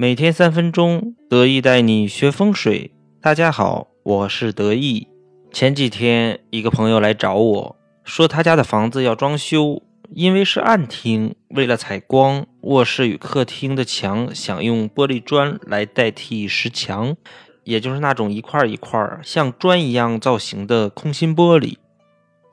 [0.00, 2.92] 每天三分钟，得意带你学风水。
[3.20, 5.08] 大家好，我是得意。
[5.50, 9.82] 前几天，一个朋友来找我说，他家的房子要装修，
[10.14, 17.16] 因为是暗厅，为了采光，卧室与客厅的墙想用玻璃砖来代替石墙，
[17.64, 21.74] 也就是那种一块一块像砖一样造型的空心玻璃。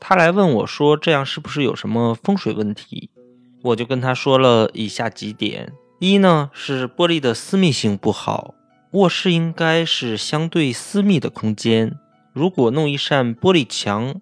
[0.00, 3.10] 他来问我说，这样是不是有什么风水问题？
[3.64, 5.74] 我就跟他说了以下几点。
[6.04, 8.54] 一呢是玻璃的私密性不好，
[8.90, 11.96] 卧室应该是相对私密的空间，
[12.34, 14.14] 如果弄一扇玻璃墙，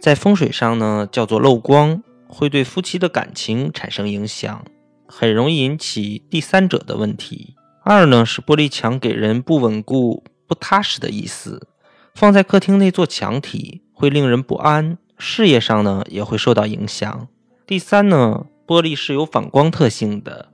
[0.00, 4.64] 在风水上呢叫做漏光，会对夫妻的感情产生影响，
[5.08, 7.56] 很容易引起第三者的问题。
[7.82, 11.66] 二呢是玻璃墙给人不稳固、不踏实的意思，
[12.14, 17.26] 放在客厅内做墙体会令人不安，事业上呢也会受到影响。
[17.66, 20.50] 第三呢，玻璃是有反光特性的。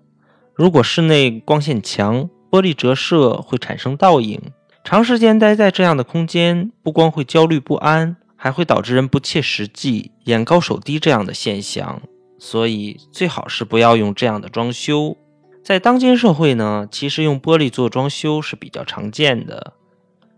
[0.60, 4.38] 如果室内光线强，玻璃折射会产生倒影，
[4.84, 12.02] 长时间待在这样的空间，不光会焦虑不安，还会导致人不切实际、眼高手低这样的现象。
[12.38, 15.16] 所以最好是不要用这样的装修。
[15.64, 19.72] 在当今社会呢，其实用玻璃做装修是比较常见的，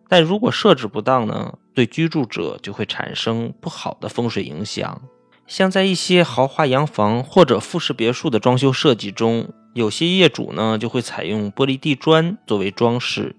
[0.09, 5.03] 但如果设置不当呢，对居住者就会产生不好的风水影响。
[5.48, 13.37] 像在一些豪华洋房或者复式别墅的装修设计中，有些业主呢就会采用玻璃地砖作为装饰，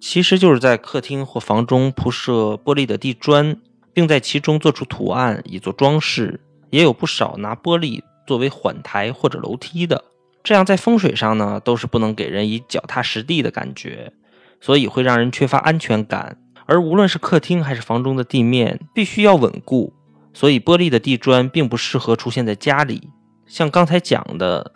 [0.00, 3.56] 其实就是在客厅或房中铺设玻璃的地砖，
[3.92, 6.40] 并在其中做出图案以做装饰。
[6.70, 10.04] 也有不少拿玻璃作为缓台或者楼梯的，
[10.42, 14.12] 这样在风水上呢都是不能给人以脚踏实地的感觉，
[14.60, 16.36] 所以会让人缺乏安全感。
[16.66, 19.92] 而无论是客厅还是房中的地面，必须要稳固。
[20.34, 23.08] 所以，玻璃的地砖并不适合出现在家里。
[23.46, 24.72] 像刚才讲的，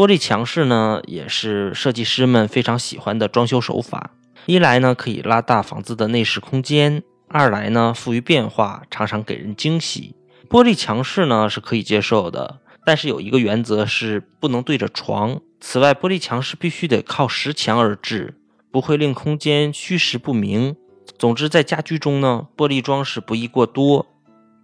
[0.00, 4.12] 玻璃墙饰呢，也是设计师们非常喜欢的装修手法。
[4.46, 10.14] 一来呢，可以拉大房子的内饰空间；二来呢，富于变化，常常给人惊喜。
[10.48, 15.38] 玻璃墙饰呢是可以接受的，但是有一个原则是不能对着床。
[15.60, 18.38] 此外，玻璃墙饰必须得靠实墙而制，
[18.72, 20.76] 不会令空间虚实不明。
[21.18, 24.06] 总之，在家居中呢，玻璃装饰不宜过多。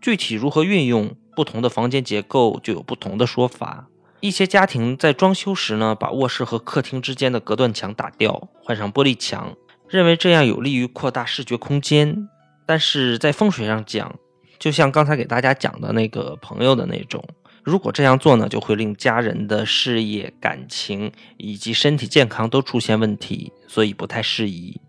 [0.01, 3.89] 具体如何运用，不同的房间结构就有不同的说法。
[4.27, 9.57] 一些家庭在装修时呢，把卧室和客厅之间的隔断墙打掉，换上玻璃墙，
[9.89, 12.29] 认为这样有利于扩大视觉空间。
[12.67, 14.15] 但是在风水上讲，
[14.59, 17.23] 就像刚才给大家讲的那个朋友的那种，
[17.63, 24.81] 如果这样做呢，就会令家人的事业、感情以及身体健康都出现问题，所以不太适宜。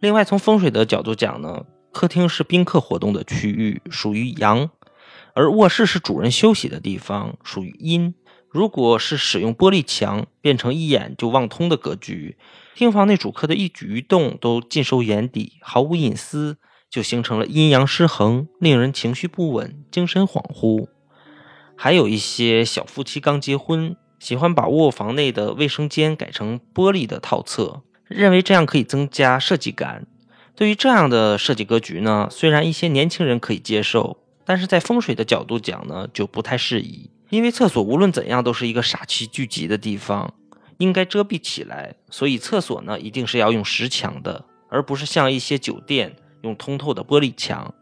[0.00, 1.64] 另外，从风水的角度讲呢。
[1.94, 4.66] 客厅是宾客活动的区域，属于阳；
[5.32, 8.12] 而卧室是主人休息的地方，属于阴。
[8.54, 12.36] 如果是使用玻璃墙，变成一眼就望通的格局，
[12.76, 16.56] 厅房内主客的一举一动都尽收眼底，毫无隐私，
[16.88, 20.86] 就形成了阴阳失衡，令人情绪不稳、精神恍惚。
[21.76, 30.06] 还有一些小夫妻刚结婚，喜欢把卧房内的卫生间改成玻璃的套厕，认为这样可以增加设计感。
[30.54, 37.10] 对于这样的设计格局呢，虽然一些年轻人可以接受，但是在风水的角度讲呢，就不太适宜。
[37.30, 40.32] 因为厕所无论怎样都是一个煞气聚集的地方，
[40.78, 47.74] 应该遮蔽起来，所以厕所呢一定是要用石墙的，而不是像一些酒店用通透的玻璃墙。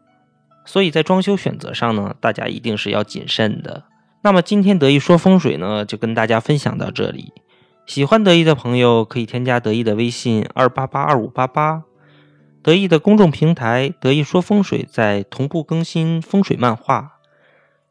[0.65, 3.85] 所以在装修选择上呢，大家一定是要谨慎的。
[4.23, 7.33] 那么今天得意说风水呢，就跟大家分享到这里。
[7.85, 11.83] 喜欢得意的朋友可以添加得意的微信二八八二五八八。
[12.63, 17.15] 得意的公众平台“得意说风水”在同步更新风水漫画，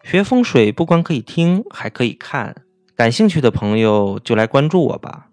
[0.03, 2.55] 学风水不光可以听，还可以看。
[2.95, 5.30] 感兴趣的朋友就来关注我吧。